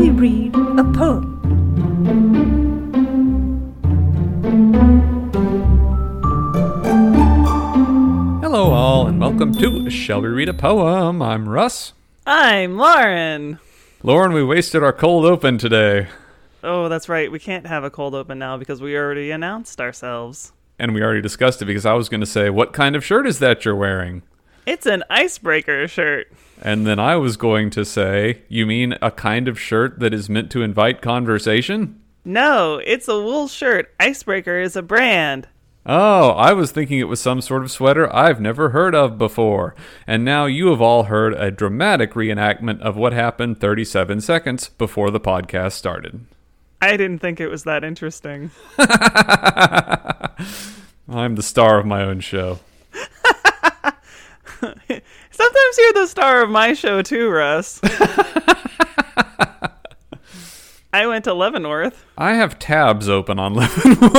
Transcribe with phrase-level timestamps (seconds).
[0.00, 1.36] we read a poem?
[8.42, 11.22] Hello, all, and welcome to Shall We Read a Poem?
[11.22, 11.92] I'm Russ.
[12.26, 13.58] I'm Lauren.
[14.02, 16.08] Lauren, we wasted our cold open today,
[16.62, 17.32] Oh, that's right.
[17.32, 20.52] We can't have a cold open now because we already announced ourselves.
[20.78, 23.26] and we already discussed it because I was going to say, What kind of shirt
[23.26, 24.22] is that you're wearing?
[24.66, 26.30] It's an icebreaker shirt.
[26.62, 30.28] And then I was going to say, You mean a kind of shirt that is
[30.28, 32.00] meant to invite conversation?
[32.24, 33.94] No, it's a wool shirt.
[33.98, 35.48] Icebreaker is a brand.
[35.86, 39.74] Oh, I was thinking it was some sort of sweater I've never heard of before.
[40.06, 45.10] And now you have all heard a dramatic reenactment of what happened 37 seconds before
[45.10, 46.26] the podcast started.
[46.82, 48.50] I didn't think it was that interesting.
[51.08, 52.60] I'm the star of my own show.
[55.40, 57.80] Sometimes you're the star of my show too, Russ.
[60.92, 62.04] I went to Leavenworth.
[62.18, 64.18] I have tabs open on Leavenworth.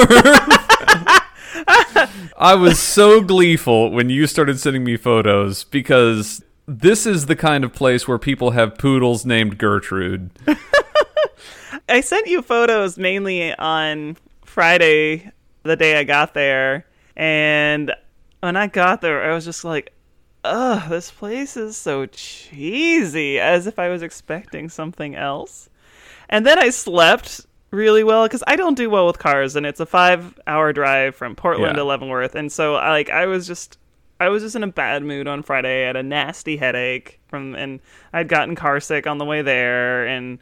[2.39, 7.63] I was so gleeful when you started sending me photos because this is the kind
[7.63, 10.31] of place where people have poodles named Gertrude.
[11.87, 15.29] I sent you photos mainly on Friday,
[15.61, 17.93] the day I got there, and
[18.39, 19.93] when I got there, I was just like,
[20.43, 25.69] "Ugh, this place is so cheesy," as if I was expecting something else.
[26.29, 29.79] And then I slept really well because I don't do well with cars, and it's
[29.79, 31.83] a five-hour drive from Portland Yeah.
[31.83, 33.77] to Leavenworth, and so I, like I was just.
[34.19, 35.83] I was just in a bad mood on Friday.
[35.83, 37.79] I had a nasty headache from, and
[38.13, 40.37] I'd gotten car sick on the way there, and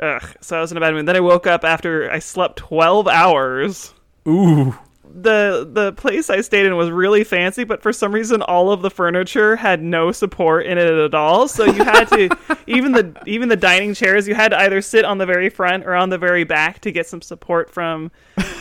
[0.00, 1.06] ugh, so I was in a bad mood.
[1.06, 3.92] Then I woke up after I slept twelve hours.
[4.28, 4.76] Ooh.
[5.12, 8.82] The The place I stayed in was really fancy, but for some reason, all of
[8.82, 11.46] the furniture had no support in it at all.
[11.48, 12.28] So you had to
[12.66, 15.84] even the even the dining chairs, you had to either sit on the very front
[15.86, 18.10] or on the very back to get some support from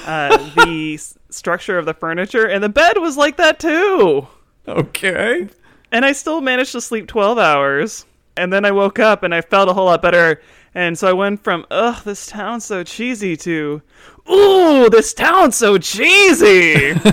[0.06, 2.46] uh, the s- structure of the furniture.
[2.48, 4.28] And the bed was like that too
[4.68, 5.48] Okay.
[5.92, 8.06] and I still managed to sleep 12 hours.
[8.36, 10.42] And then I woke up and I felt a whole lot better.
[10.74, 13.84] And so I went from, ugh, this town's so cheesy to,
[14.30, 16.94] ooh, this town's so cheesy.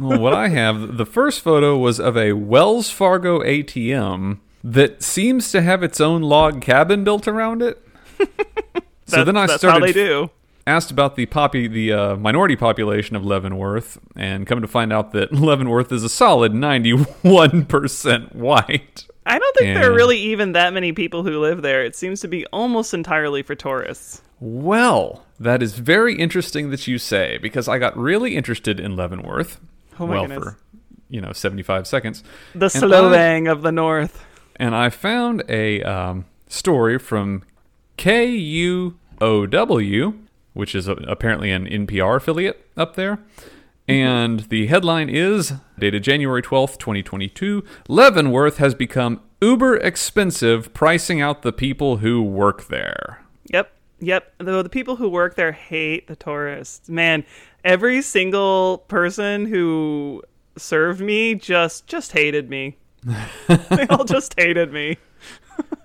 [0.00, 5.52] Well, what I have, the first photo was of a Wells Fargo ATM that seems
[5.52, 7.86] to have its own log cabin built around it.
[9.06, 10.30] so then I that's started how they do.
[10.66, 15.12] asked about the poppy, the uh, minority population of Leavenworth, and come to find out
[15.12, 19.06] that Leavenworth is a solid ninety-one percent white.
[19.26, 21.84] I don't think there are really even that many people who live there.
[21.84, 24.22] It seems to be almost entirely for tourists.
[24.40, 29.60] Well, that is very interesting that you say because I got really interested in Leavenworth.
[29.98, 30.44] Oh my well, goodness.
[30.44, 30.58] for
[31.08, 32.24] you know seventy-five seconds,
[32.54, 34.24] The And of the North.
[34.56, 37.42] and I found a um, story from
[37.98, 38.94] KUOW,
[40.54, 43.18] which is a, apparently an NPR affiliate up there.
[43.88, 51.42] And the headline is dated January 12th, 2022 Leavenworth has become uber expensive, pricing out
[51.42, 53.24] the people who work there.
[53.46, 54.32] Yep, yep.
[54.38, 56.88] Though the people who work there hate the tourists.
[56.88, 57.24] Man,
[57.64, 60.22] every single person who
[60.56, 62.76] served me just just hated me.
[63.48, 64.98] they all just hated me.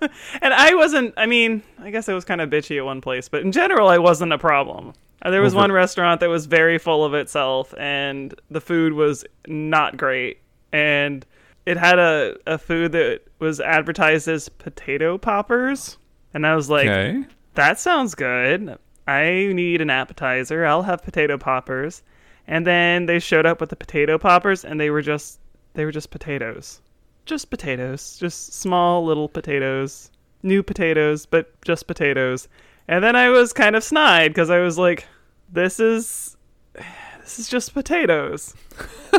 [0.42, 3.28] and I wasn't I mean, I guess I was kind of bitchy at one place,
[3.28, 4.92] but in general I wasn't a problem.
[5.22, 8.92] Uh, There was Over- one restaurant that was very full of itself and the food
[8.92, 10.38] was not great
[10.72, 11.24] and
[11.64, 15.96] it had a, a food that was advertised as potato poppers
[16.34, 17.24] and I was like Okay.
[17.56, 18.78] That sounds good.
[19.06, 20.64] I need an appetizer.
[20.64, 22.02] I'll have potato poppers.
[22.46, 25.40] And then they showed up with the potato poppers and they were just
[25.74, 26.80] they were just potatoes.
[27.24, 28.16] Just potatoes.
[28.18, 30.10] Just small little potatoes.
[30.42, 32.48] New potatoes, but just potatoes.
[32.88, 35.06] And then I was kind of snide because I was like,
[35.52, 36.36] this is
[37.20, 38.54] this is just potatoes.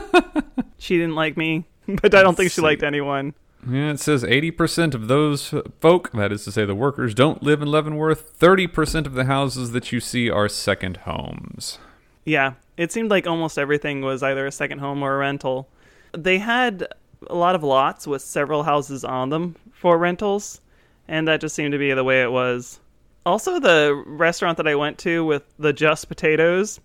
[0.77, 3.33] she didn't like me, but I don't think she liked anyone.
[3.69, 7.61] Yeah, it says 80% of those folk, that is to say the workers, don't live
[7.61, 8.39] in Leavenworth.
[8.39, 11.79] 30% of the houses that you see are second homes.
[12.23, 15.67] Yeah, it seemed like almost everything was either a second home or a rental.
[16.11, 16.87] They had
[17.27, 20.61] a lot of lots with several houses on them for rentals,
[21.07, 22.79] and that just seemed to be the way it was.
[23.25, 26.79] Also, the restaurant that I went to with the just potatoes,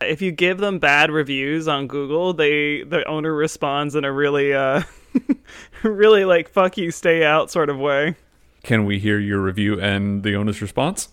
[0.00, 4.54] if you give them bad reviews on Google, they the owner responds in a really
[4.54, 4.82] uh
[5.82, 8.16] really like fuck you stay out sort of way.
[8.62, 11.08] Can we hear your review and the owner's response?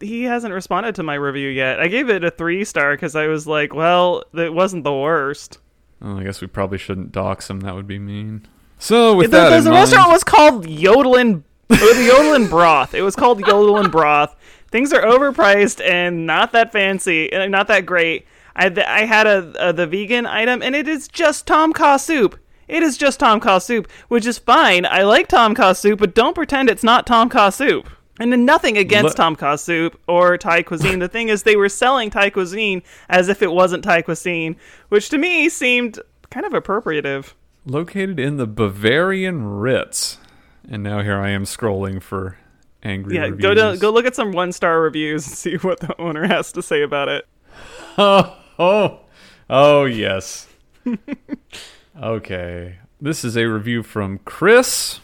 [0.00, 1.80] he hasn't responded to my review yet.
[1.80, 5.58] I gave it a three star because I was like, well, it wasn't the worst.
[6.00, 7.60] Oh, I guess we probably shouldn't dox him.
[7.60, 8.46] That would be mean.
[8.78, 12.94] So, with the, that the, the mind, restaurant was called Yodelin Or the Yodelin broth.
[12.94, 14.36] It was called Yodelin broth.
[14.70, 18.26] Things are overpriced and not that fancy, and not that great.
[18.54, 22.38] I, I had a, a the vegan item, and it is just Tom Kha soup.
[22.68, 24.84] It is just Tom Kha soup, which is fine.
[24.86, 27.88] I like Tom Kha soup, but don't pretend it's not Tom Kha soup.
[28.20, 30.98] And then nothing against Tom Kha soup or Thai cuisine.
[30.98, 34.56] the thing is, they were selling Thai cuisine as if it wasn't Thai cuisine,
[34.88, 36.00] which to me seemed
[36.30, 37.34] kind of appropriative.
[37.64, 40.18] Located in the Bavarian Ritz.
[40.68, 42.36] And now here I am scrolling for
[42.82, 43.40] angry Yeah, reviews.
[43.40, 46.50] go to, go look at some one star reviews and see what the owner has
[46.52, 47.26] to say about it.
[48.00, 49.00] Oh, oh,
[49.50, 50.46] oh, yes.
[52.02, 52.76] okay.
[53.00, 55.00] This is a review from Chris,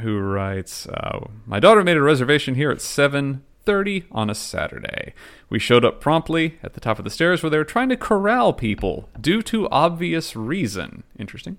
[0.00, 5.12] who writes, uh, "My daughter made a reservation here at 7:30 on a Saturday.
[5.50, 7.96] We showed up promptly at the top of the stairs where they were trying to
[7.96, 11.02] corral people due to obvious reason.
[11.18, 11.56] Interesting."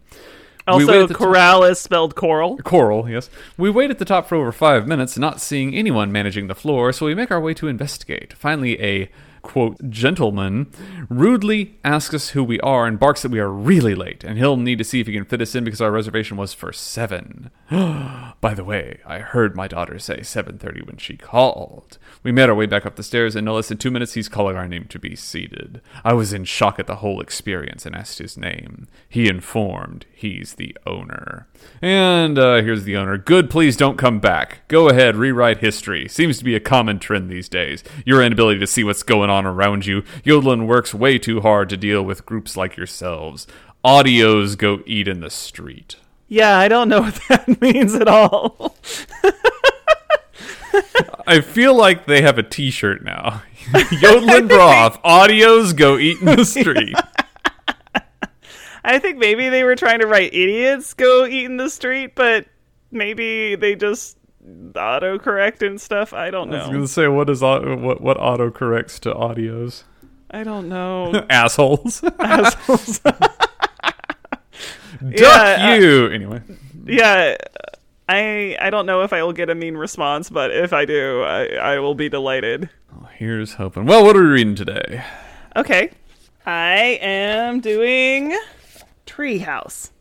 [0.65, 2.57] Also, at the top- corral is spelled coral.
[2.57, 3.29] Coral, yes.
[3.57, 6.93] We wait at the top for over five minutes, not seeing anyone managing the floor,
[6.93, 8.33] so we make our way to investigate.
[8.33, 9.09] Finally, a
[9.43, 10.71] quote gentleman
[11.09, 14.57] rudely asks us who we are and barks that we are really late, and he'll
[14.57, 17.51] need to see if he can fit us in because our reservation was for seven.
[17.69, 21.99] By the way, I heard my daughter say seven thirty when she called.
[22.23, 24.29] We made our way back up the stairs, and no less than two minutes, he's
[24.29, 25.81] calling our name to be seated.
[26.03, 28.87] I was in shock at the whole experience and asked his name.
[29.07, 31.47] He informed he's the owner.
[31.81, 33.17] And uh, here's the owner.
[33.17, 34.67] Good, please don't come back.
[34.69, 36.07] Go ahead, rewrite history.
[36.07, 37.83] Seems to be a common trend these days.
[38.05, 40.03] Your inability to see what's going on around you.
[40.23, 43.47] Yodelin works way too hard to deal with groups like yourselves.
[43.83, 45.97] Audios go eat in the street.
[46.27, 48.75] Yeah, I don't know what that means at all.
[51.27, 53.43] I feel like they have a T-shirt now.
[53.73, 55.01] Yodelin broth.
[55.03, 56.95] Audios go eat in the street.
[58.83, 62.45] I think maybe they were trying to write idiots go eat in the street, but
[62.91, 66.13] maybe they just autocorrect and stuff.
[66.13, 66.57] I don't know.
[66.57, 69.83] I was gonna say what is what what auto corrects to audios?
[70.31, 71.25] I don't know.
[71.29, 72.03] Assholes.
[72.19, 72.99] Assholes.
[72.99, 73.21] Duck
[75.01, 76.07] Yeah, uh, you.
[76.07, 76.41] anyway.
[76.85, 77.35] yeah,
[78.07, 81.23] I I don't know if I will get a mean response, but if I do,
[81.23, 82.69] I, I will be delighted.
[82.91, 83.85] Well, here's hoping.
[83.85, 85.03] Well, what are we reading today?
[85.55, 85.91] Okay.
[86.45, 88.37] I am doing
[89.05, 89.91] Treehouse.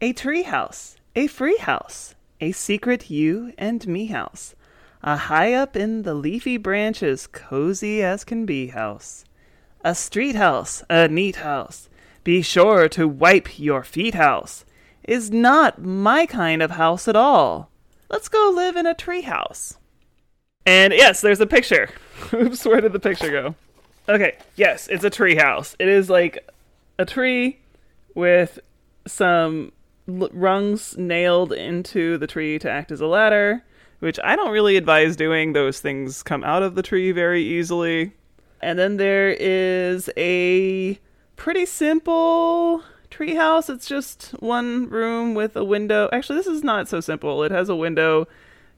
[0.00, 0.96] A treehouse.
[1.14, 2.15] A free house.
[2.40, 4.54] A secret you and me house.
[5.02, 9.24] A high up in the leafy branches, cozy as can be house.
[9.82, 11.88] A street house, a neat house.
[12.24, 14.64] Be sure to wipe your feet house.
[15.04, 17.70] Is not my kind of house at all.
[18.10, 19.78] Let's go live in a tree house.
[20.66, 21.88] And yes, there's a picture.
[22.34, 23.54] Oops, where did the picture go?
[24.08, 25.74] Okay, yes, it's a tree house.
[25.78, 26.48] It is like
[26.98, 27.60] a tree
[28.14, 28.58] with
[29.06, 29.72] some
[30.08, 33.62] l- rungs nailed into the tree to act as a ladder,
[33.98, 35.52] which I don't really advise doing.
[35.52, 38.12] Those things come out of the tree very easily.
[38.60, 40.98] And then there is a
[41.36, 43.68] pretty simple tree house.
[43.68, 46.08] It's just one room with a window.
[46.12, 47.42] Actually, this is not so simple.
[47.42, 48.26] It has a window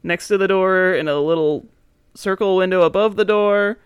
[0.03, 1.67] next to the door and a little
[2.15, 3.79] circle window above the door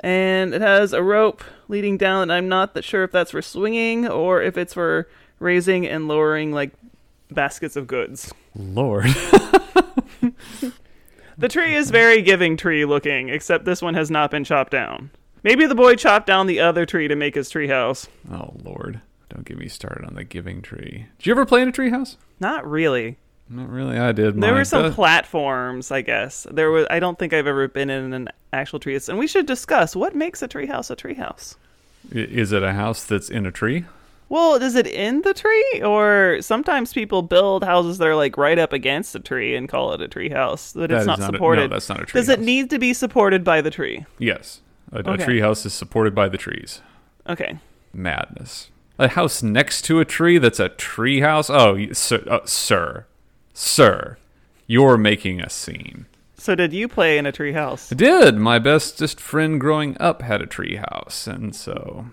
[0.00, 4.06] and it has a rope leading down i'm not that sure if that's for swinging
[4.06, 6.70] or if it's for raising and lowering like
[7.30, 9.04] baskets of goods Lord.
[11.38, 15.10] the tree is very giving tree looking except this one has not been chopped down
[15.42, 19.00] maybe the boy chopped down the other tree to make his tree house oh Lord.
[19.30, 21.06] Don't get me started on the giving tree.
[21.18, 22.16] Did you ever play in a tree house?
[22.40, 23.16] not really
[23.50, 23.98] Not really.
[23.98, 24.40] I did.
[24.40, 27.90] there were some Does- platforms i guess there was i don't think i've ever been
[27.90, 30.96] in an actual tree house and we should discuss what makes a tree house a
[30.96, 31.56] tree house
[32.10, 33.84] Is it a house that's in a tree?
[34.30, 38.58] Well, is it in the tree, or sometimes people build houses that are like right
[38.58, 41.28] up against the tree and call it a tree house, but That it's not not
[41.30, 41.70] a- no, supported.
[41.72, 44.04] that's not a tree Does it need to be supported by the tree?
[44.18, 44.60] Yes.
[44.92, 46.82] A, a tree house is supported by the trees.
[47.28, 47.58] Okay.
[47.94, 48.68] Madness.
[48.98, 51.48] A house next to a tree that's a tree house?
[51.48, 53.06] Oh, sir, uh, sir.
[53.54, 54.18] Sir.
[54.66, 56.06] You're making a scene.
[56.36, 57.90] So, did you play in a tree house?
[57.92, 58.36] I did.
[58.36, 62.06] My bestest friend growing up had a tree house, and so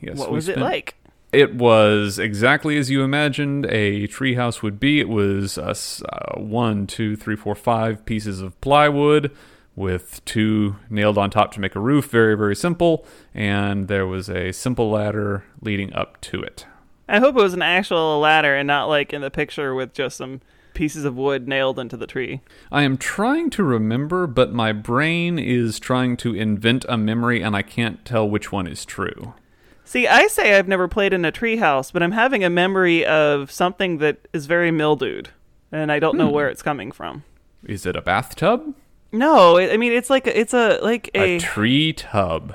[0.00, 0.18] yes.
[0.18, 0.94] What was it like?
[1.32, 5.00] It was exactly as you imagined a treehouse would be.
[5.00, 5.74] It was uh,
[6.08, 9.30] uh, one, two, three, four, five pieces of plywood
[9.76, 12.10] with two nailed on top to make a roof.
[12.10, 13.06] Very, very simple.
[13.32, 16.66] And there was a simple ladder leading up to it.
[17.08, 20.16] I hope it was an actual ladder and not like in the picture with just
[20.16, 20.40] some
[20.74, 22.40] pieces of wood nailed into the tree.
[22.72, 27.56] I am trying to remember, but my brain is trying to invent a memory, and
[27.56, 29.34] I can't tell which one is true.
[29.90, 33.04] See, I say I've never played in a tree house, but I'm having a memory
[33.04, 35.30] of something that is very mildewed,
[35.72, 36.18] and I don't Hmm.
[36.18, 37.24] know where it's coming from.
[37.66, 38.72] Is it a bathtub?
[39.10, 42.54] No, I mean it's like it's a like A, a, tree tub.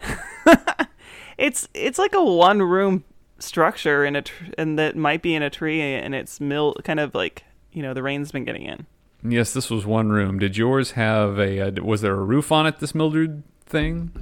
[1.38, 3.02] it's it's like a one room
[3.40, 7.00] structure in a tr- and that might be in a tree and it's mill kind
[7.00, 8.86] of like you know the rain's been getting in.
[9.28, 10.38] Yes, this was one room.
[10.38, 11.60] Did yours have a?
[11.62, 12.78] Uh, was there a roof on it?
[12.78, 14.12] This mildewed thing.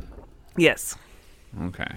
[0.56, 0.96] Yes.
[1.62, 1.94] Okay,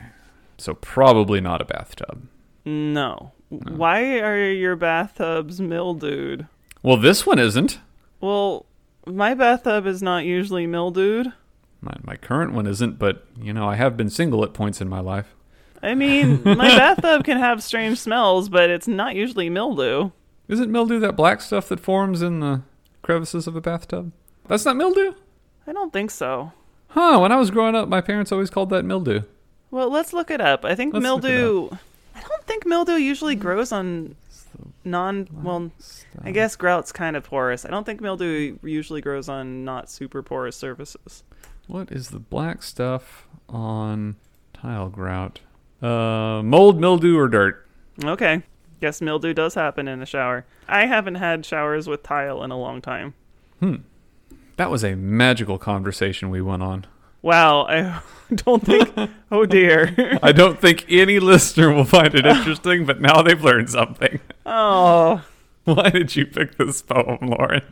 [0.58, 2.28] so probably not a bathtub.
[2.66, 3.32] No.
[3.50, 6.48] Why are your bathtubs mildewed?
[6.84, 7.80] Well, this one isn't.
[8.20, 8.66] Well,
[9.06, 11.32] my bathtub is not usually mildewed.
[11.82, 14.90] My, my current one isn't, but you know I have been single at points in
[14.90, 15.34] my life.
[15.82, 20.12] I mean, my bathtub can have strange smells, but it's not usually mildew.
[20.48, 22.64] Isn't mildew that black stuff that forms in the
[23.02, 24.12] crevices of a bathtub?
[24.48, 25.14] That's not mildew.
[25.68, 26.54] I don't think so.
[26.90, 27.20] Huh?
[27.20, 29.22] When I was growing up, my parents always called that mildew.
[29.72, 30.66] Well, let's look it up.
[30.66, 31.70] I think Let's mildew.
[32.16, 34.16] I don't think mildew usually grows on
[34.84, 35.28] non.
[35.32, 35.72] Well,
[36.24, 37.66] I guess grout's kind of porous.
[37.66, 41.24] I don't think mildew usually grows on not super porous surfaces.
[41.68, 44.16] What is the black stuff on
[44.54, 45.42] tile grout?
[45.82, 47.68] Uh, mold, mildew, or dirt.
[48.04, 48.42] Okay.
[48.80, 50.46] Guess mildew does happen in a shower.
[50.68, 53.16] I haven't had showers with tile in a long time.
[53.60, 53.78] Hmm.
[54.56, 56.86] That was a magical conversation we went on.
[57.28, 58.00] Wow, I
[58.36, 58.90] don't think.
[59.34, 60.18] oh dear.
[60.24, 64.22] I don't think any listener will find it interesting, but now they've learned something.
[64.46, 65.22] oh,
[65.66, 67.64] Why did you pick this poem, Lauren?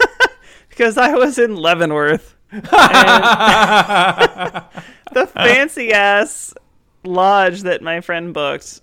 [0.70, 2.36] because I was in Leavenworth.
[2.50, 2.62] The
[5.34, 6.54] fancy ass
[7.04, 8.80] lodge that my friend booked.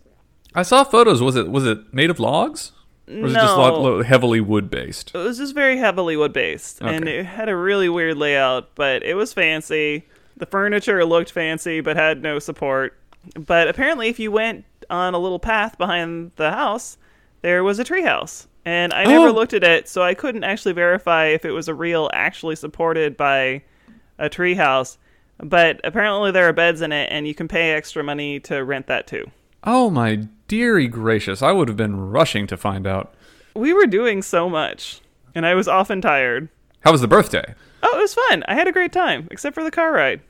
[0.53, 1.23] I saw photos.
[1.23, 2.72] Was it was it made of logs?
[3.07, 3.81] Or was it just lot, No.
[3.81, 5.11] lo- heavily wood based?
[5.13, 9.03] It was just very heavily wood based, and it had a really weird layout, but
[9.03, 10.05] it was fancy.
[10.37, 12.97] The furniture looked fancy, but had no support.
[13.37, 16.97] But apparently, if you went on a little path behind the house,
[17.41, 19.31] there was a treehouse, and I never Oh.
[19.31, 23.15] looked at it, so I couldn't actually verify if it was a real, actually supported
[23.17, 23.63] by
[24.17, 24.97] a treehouse.
[25.39, 28.87] But apparently, there are beds in it, and you can pay extra money to rent
[28.87, 29.29] that too.
[29.63, 31.41] Oh my dearie gracious!
[31.41, 33.13] I would have been rushing to find out.
[33.55, 35.01] We were doing so much,
[35.35, 36.49] and I was often tired.
[36.81, 37.53] How was the birthday?
[37.81, 38.43] Oh, it was fun.
[38.47, 40.21] I had a great time, except for the car ride.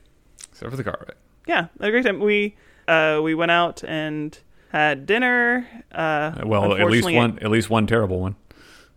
[0.50, 1.16] Except for the car ride.
[1.46, 2.20] Yeah, I had a great time.
[2.20, 4.38] We uh, we went out and
[4.70, 5.66] had dinner.
[5.92, 7.38] Uh, Well, at least one.
[7.40, 8.36] At least one terrible one.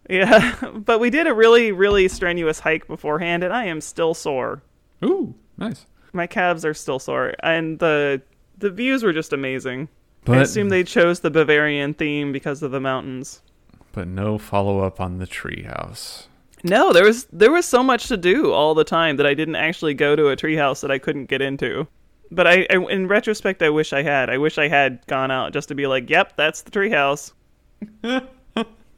[0.09, 4.61] Yeah, but we did a really really strenuous hike beforehand, and I am still sore.
[5.03, 5.85] Ooh, nice.
[6.13, 8.21] My calves are still sore, and the
[8.57, 9.89] the views were just amazing.
[10.27, 13.41] I But assume they chose the Bavarian theme because of the mountains.
[13.93, 16.27] but no follow up on the treehouse.
[16.63, 19.55] No, there was there was so much to do all the time that I didn't
[19.55, 21.87] actually go to a treehouse that I couldn't get into.
[22.31, 24.29] But I, I, in retrospect, I wish I had.
[24.29, 27.31] I wish I had gone out just to be like, "Yep, that's the treehouse."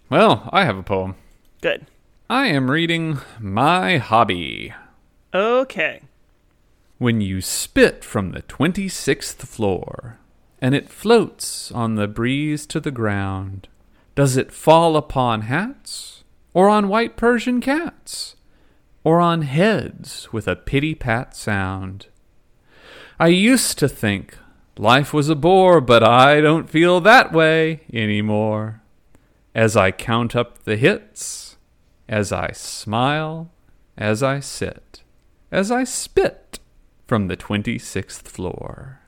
[0.09, 1.15] Well, I have a poem.
[1.61, 1.85] Good.
[2.29, 4.73] I am reading My Hobby.
[5.33, 6.01] Okay.
[6.97, 10.17] When you spit from the 26th floor,
[10.61, 13.67] and it floats on the breeze to the ground,
[14.15, 16.23] does it fall upon hats,
[16.53, 18.35] or on white Persian cats,
[19.03, 22.07] or on heads with a pitty pat sound?
[23.19, 24.37] I used to think
[24.77, 28.81] life was a bore, but I don't feel that way anymore.
[29.55, 31.57] As I count up the hits,
[32.07, 33.51] as I smile,
[33.97, 35.03] as I sit,
[35.51, 36.59] as I spit
[37.07, 38.98] from the 26th floor.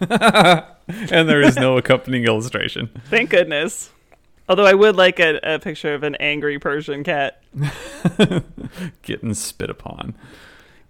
[0.08, 2.88] and there is no accompanying illustration.
[3.06, 3.90] Thank goodness.
[4.48, 7.40] Although I would like a, a picture of an angry Persian cat.
[9.02, 10.14] Getting spit upon.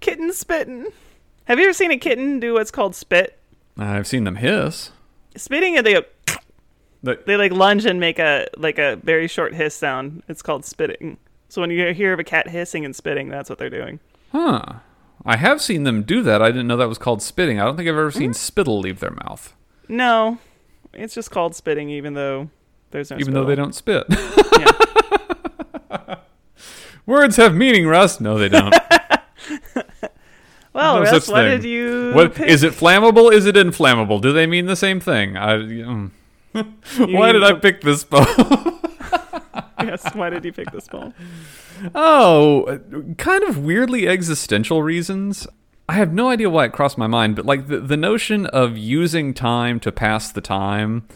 [0.01, 0.87] Kitten spitting.
[1.45, 3.39] Have you ever seen a kitten do what's called spit?
[3.77, 4.91] I've seen them hiss.
[5.37, 6.03] Spitting and they go,
[7.03, 10.23] The- they like lunge and make a like a very short hiss sound.
[10.29, 11.19] It's called spitting.
[11.49, 14.01] So when you hear of a cat hissing and spitting, that's what they're doing.
[14.33, 14.63] Huh.
[15.25, 16.41] I have seen them do that.
[16.43, 17.61] I didn't know that was called spitting.
[17.61, 19.55] I don't think I've ever seen spittle leave their mouth,
[19.89, 20.39] No,
[20.95, 22.49] it's just called spitting, even though
[22.91, 23.19] there's no.
[23.19, 24.05] even though they don't spit.
[24.59, 26.17] Yeah.
[27.07, 28.21] Words have meaning, Russ.
[28.21, 28.75] No, they don't.
[30.73, 31.35] Well, No Russ, thing.
[31.49, 32.13] did you?
[32.15, 32.73] what pick- is it?
[32.73, 33.33] Flammable?
[33.33, 34.21] Is it inflammable?
[34.21, 35.37] Do they mean the same thing?
[35.37, 35.55] I.
[35.57, 36.11] mm.
[36.97, 38.81] Why did I pick this poem?
[39.83, 40.15] Yes.
[40.15, 41.15] Why did you pick this poem?
[41.95, 42.81] Oh,
[43.19, 45.47] kind of weirdly existential reasons.
[45.89, 48.79] I have no idea why it crossed my mind, but like the, the notion of
[48.79, 51.09] using time to pass the time,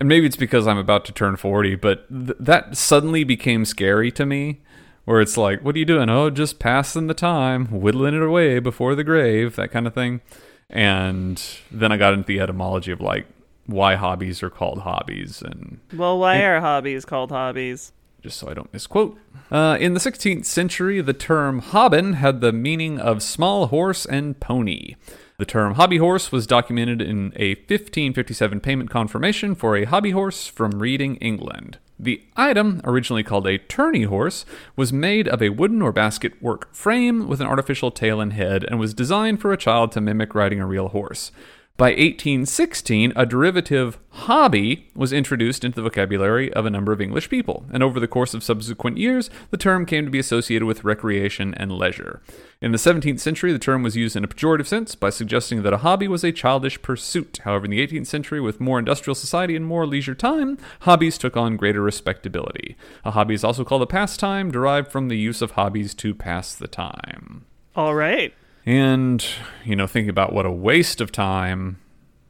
[0.00, 4.10] and maybe it's because I'm about to turn 40, but th- that suddenly became scary
[4.12, 4.62] to me.
[5.04, 6.10] Where it's like, what are you doing?
[6.10, 10.20] Oh, just passing the time, whittling it away before the grave, that kind of thing.
[10.68, 13.26] And then I got into the etymology of like
[13.66, 17.92] why hobbies are called hobbies and Well, why are hobbies called hobbies?
[18.22, 19.18] Just so I don't misquote.
[19.50, 24.38] Uh, in the 16th century, the term hobbin had the meaning of small horse and
[24.40, 24.96] pony.
[25.38, 30.46] The term hobby horse was documented in a 1557 payment confirmation for a hobby horse
[30.46, 31.78] from Reading, England.
[31.98, 34.44] The item, originally called a tourney horse,
[34.76, 38.64] was made of a wooden or basket work frame with an artificial tail and head
[38.64, 41.32] and was designed for a child to mimic riding a real horse.
[41.78, 47.28] By 1816, a derivative hobby was introduced into the vocabulary of a number of English
[47.28, 50.84] people, and over the course of subsequent years, the term came to be associated with
[50.84, 52.22] recreation and leisure.
[52.62, 55.74] In the 17th century, the term was used in a pejorative sense by suggesting that
[55.74, 57.40] a hobby was a childish pursuit.
[57.44, 61.36] However, in the 18th century, with more industrial society and more leisure time, hobbies took
[61.36, 62.78] on greater respectability.
[63.04, 66.54] A hobby is also called a pastime, derived from the use of hobbies to pass
[66.54, 67.44] the time.
[67.74, 68.32] All right.
[68.66, 69.24] And,
[69.64, 71.80] you know, thinking about what a waste of time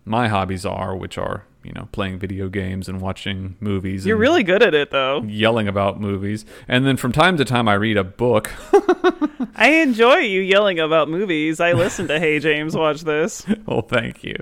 [0.04, 4.04] my hobbies are, which are, you know, playing video games and watching movies.
[4.04, 5.22] You're really good at it, though.
[5.22, 6.44] yelling about movies.
[6.68, 8.52] And then from time to time, I read a book.
[9.56, 11.58] I enjoy you yelling about movies.
[11.58, 13.44] I listen to Hey James Watch This.
[13.66, 14.36] well, thank you.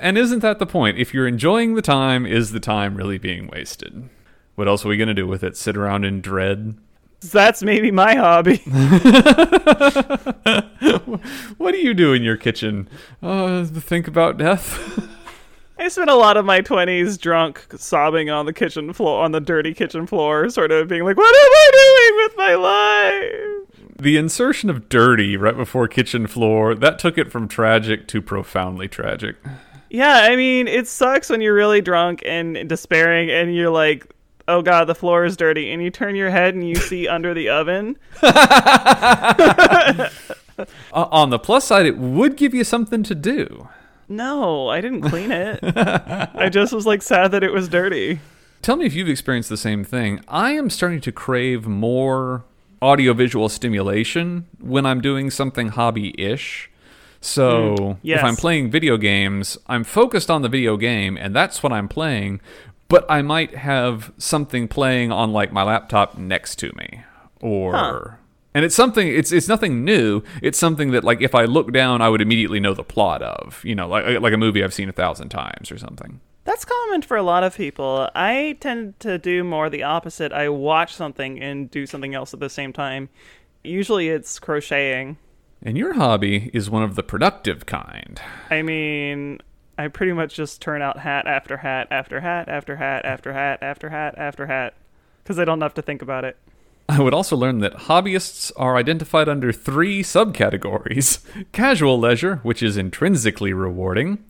[0.00, 0.98] And isn't that the point?
[0.98, 4.08] If you're enjoying the time, is the time really being wasted?
[4.54, 5.56] What else are we going to do with it?
[5.56, 6.78] Sit around in dread?
[7.20, 8.62] That's maybe my hobby.
[11.58, 12.88] What do you do in your kitchen?
[13.22, 15.06] Uh, think about death?
[15.78, 19.40] I spent a lot of my 20s drunk, sobbing on the kitchen floor, on the
[19.40, 23.56] dirty kitchen floor, sort of being like, what am I doing with my life?
[24.00, 28.88] the insertion of dirty right before kitchen floor, that took it from tragic to profoundly
[28.88, 29.36] tragic.
[29.90, 34.06] Yeah, I mean, it sucks when you're really drunk and despairing and you're like,
[34.50, 35.72] oh god, the floor is dirty.
[35.72, 37.96] And you turn your head and you see under the oven.
[40.92, 43.68] Uh, on the plus side, it would give you something to do.
[44.10, 45.58] No, I didn't clean it.
[45.62, 48.20] I just was like sad that it was dirty.
[48.60, 50.20] Tell me if you've experienced the same thing.
[50.28, 52.44] I am starting to crave more
[52.82, 56.70] audiovisual stimulation when I'm doing something hobby ish.
[57.20, 58.18] So yes.
[58.18, 61.88] if I'm playing video games, I'm focused on the video game, and that's what I'm
[61.88, 62.40] playing.
[62.90, 67.02] But I might have something playing on like my laptop next to me,
[67.40, 68.00] or Huh.
[68.52, 69.06] and it's something.
[69.08, 70.22] It's it's nothing new.
[70.42, 73.64] It's something that like if I look down, I would immediately know the plot of.
[73.64, 76.20] You know, like like a movie I've seen a thousand times or something.
[76.44, 78.10] That's common for a lot of people.
[78.14, 80.32] I tend to do more the opposite.
[80.32, 83.08] I watch something and do something else at the same time.
[83.62, 85.16] Usually it's crocheting.
[85.62, 88.20] And your hobby is one of the productive kind.
[88.48, 89.38] I mean,
[89.80, 93.62] I pretty much just turn out hat after hat after hat after hat after hat
[93.62, 94.74] after hat after hat
[95.22, 96.36] because I don't have to think about it.
[96.86, 102.76] I would also learn that hobbyists are identified under three subcategories casual leisure, which is
[102.76, 104.22] intrinsically rewarding,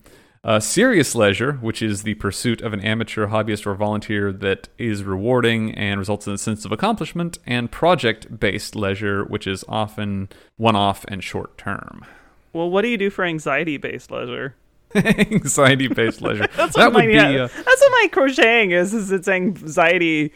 [0.44, 5.02] uh, serious leisure, which is the pursuit of an amateur hobbyist or volunteer that is
[5.02, 10.28] rewarding and results in a sense of accomplishment, and project based leisure, which is often
[10.58, 12.04] one off and short term.
[12.52, 14.54] Well, what do you do for anxiety based leisure?
[14.94, 16.46] Anxiety based leisure.
[16.56, 17.12] That's that what would my, be.
[17.14, 18.92] yeah, Uh, that's what my crocheting is.
[18.94, 20.32] Is it's anxiety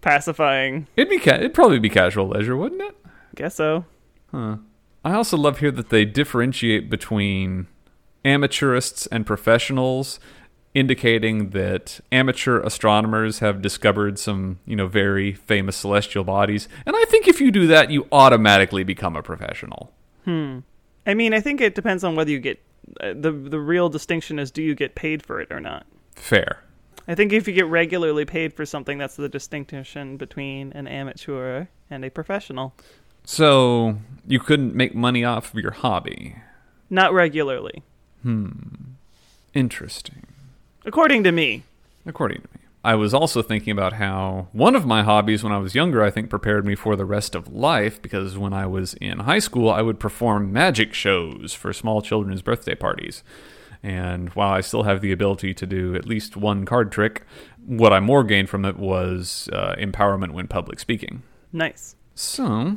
[0.00, 0.86] pacifying?
[0.96, 1.18] it'd be.
[1.18, 2.96] Ca- it'd probably be casual leisure, wouldn't it?
[3.34, 3.84] Guess so.
[4.30, 4.56] Huh.
[5.04, 7.66] I also love here that they differentiate between
[8.24, 10.18] amateurists and professionals,
[10.74, 16.68] indicating that amateur astronomers have discovered some, you know, very famous celestial bodies.
[16.86, 19.92] And I think if you do that, you automatically become a professional.
[20.24, 20.60] Hmm.
[21.06, 22.60] I mean, I think it depends on whether you get
[23.00, 25.86] the the real distinction is do you get paid for it or not.
[26.16, 26.62] Fair.
[27.06, 31.66] I think if you get regularly paid for something, that's the distinction between an amateur
[31.90, 32.74] and a professional.
[33.24, 36.36] So you couldn't make money off of your hobby.
[36.90, 37.82] Not regularly,
[38.22, 38.50] Hmm.
[39.54, 40.26] Interesting.
[40.86, 41.62] according to me.
[42.06, 42.60] according to me.
[42.84, 46.10] I was also thinking about how one of my hobbies when I was younger, I
[46.10, 49.70] think, prepared me for the rest of life because when I was in high school,
[49.70, 53.22] I would perform magic shows for small children's birthday parties.
[53.82, 57.22] And while I still have the ability to do at least one card trick,
[57.66, 61.22] what I more gained from it was uh, empowerment when public speaking.
[61.52, 61.96] Nice.
[62.14, 62.76] So,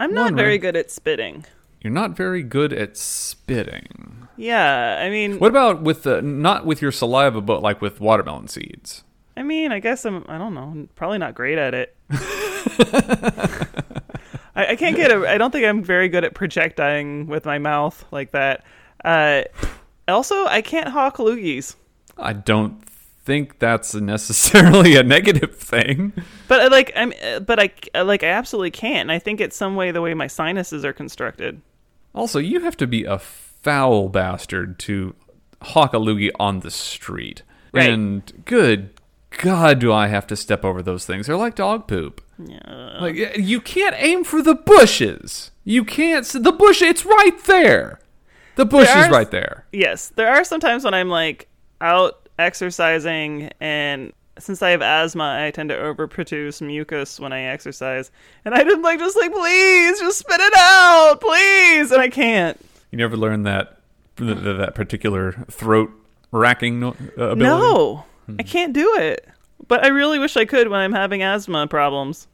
[0.00, 0.58] I'm not very way.
[0.58, 1.44] good at spitting.
[1.80, 4.28] you're not very good at spitting.
[4.36, 8.48] Yeah, I mean, What about with the not with your saliva, but like with watermelon
[8.48, 9.04] seeds?
[9.36, 10.24] I mean, I guess I'm.
[10.28, 10.88] I don't know.
[10.94, 11.96] Probably not great at it.
[14.54, 15.28] I, I can't get a.
[15.28, 18.64] I don't think I'm very good at projecting with my mouth like that.
[19.04, 19.42] Uh,
[20.08, 21.76] also, I can't hawk loogies.
[22.16, 26.12] I don't think that's necessarily a negative thing.
[26.48, 27.12] But I like I'm.
[27.22, 29.02] uh, But I I, like I absolutely can't.
[29.02, 31.60] And I think it's some way the way my sinuses are constructed.
[32.14, 35.14] Also, you have to be a foul bastard to
[35.60, 37.42] hawk a loogie on the street.
[37.74, 37.90] Right.
[37.90, 38.95] And good
[39.38, 41.26] God, do I have to step over those things?
[41.26, 42.22] They're like dog poop.
[42.38, 42.98] Yeah.
[43.00, 45.50] Like you can't aim for the bushes.
[45.64, 46.24] You can't.
[46.26, 46.82] The bush.
[46.82, 48.00] It's right there.
[48.56, 49.66] The bush There is are- right there.
[49.72, 51.48] Yes, there are some times when I'm like
[51.80, 58.10] out exercising, and since I have asthma, I tend to overproduce mucus when I exercise,
[58.44, 62.58] and I just like just like please just spit it out, please, and I can't.
[62.90, 63.80] You never learned that
[64.16, 65.90] th- th- that particular throat
[66.32, 67.42] racking uh, ability.
[67.42, 68.36] No, I Hmm.
[68.48, 69.26] can't do it.
[69.68, 72.28] But I really wish I could when I'm having asthma problems.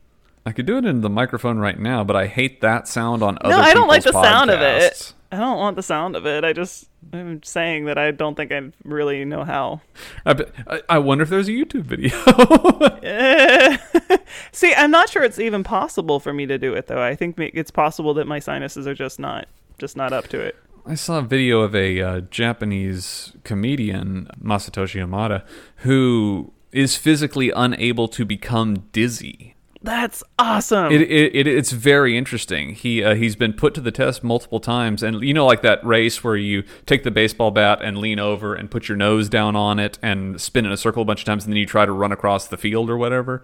[0.45, 3.39] I could do it in the microphone right now, but I hate that sound on
[3.41, 3.55] other.
[3.57, 5.13] no, I don't like the people's sound of it.
[5.31, 6.45] I don't want the sound of it.
[6.45, 9.81] I just I'm saying that I don't think I really know how.
[10.27, 12.11] I, I- I wonder if there's a YouTube video.
[14.53, 17.03] See, I'm not sure it's even possible for me to do it though.
[17.03, 19.47] I think it's possible that my sinuses are just not
[19.79, 20.57] just not up to it.
[20.85, 25.45] I saw a video of a uh, Japanese comedian, Masatoshi Yamada,
[25.77, 29.55] who is physically unable to become dizzy.
[29.81, 30.93] That's awesome.
[30.93, 32.75] It, it, it it's very interesting.
[32.75, 35.85] He uh, he's been put to the test multiple times, and you know, like that
[35.85, 39.57] race where you take the baseball bat and lean over and put your nose down
[39.57, 41.85] on it and spin in a circle a bunch of times, and then you try
[41.85, 43.43] to run across the field or whatever.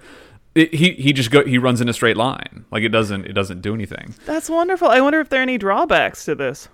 [0.55, 3.33] It, he he just go he runs in a straight line, like it doesn't it
[3.33, 4.15] doesn't do anything.
[4.25, 4.89] That's wonderful.
[4.89, 6.69] I wonder if there are any drawbacks to this.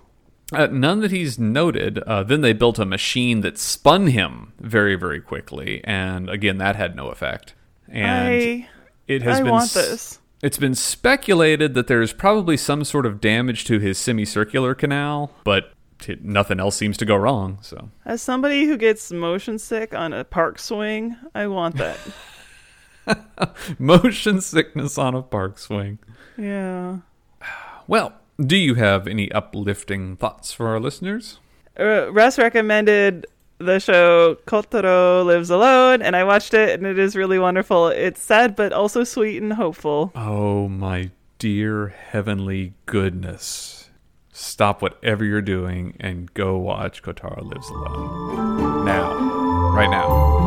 [0.53, 1.99] Uh, none that he's noted.
[1.99, 6.75] Uh, then they built a machine that spun him very very quickly, and again that
[6.75, 7.53] had no effect.
[7.89, 8.69] And I
[9.07, 10.19] it has I been want this.
[10.43, 15.71] It's been speculated that there's probably some sort of damage to his semicircular canal, but
[15.97, 17.57] t- nothing else seems to go wrong.
[17.61, 21.97] So As somebody who gets motion sick on a park swing, I want that.
[23.79, 25.99] motion sickness on a park swing.
[26.37, 26.97] yeah.
[27.87, 31.39] Well, do you have any uplifting thoughts for our listeners?
[31.79, 33.25] Uh, Russ recommended
[33.57, 37.87] the show Kotaro Lives Alone, and I watched it, and it is really wonderful.
[37.87, 40.11] It's sad, but also sweet and hopeful.
[40.15, 43.89] Oh my dear heavenly goodness.
[44.31, 48.85] Stop whatever you're doing and go watch Kotaro Lives Alone.
[48.85, 49.13] Now.
[49.73, 50.44] Right now.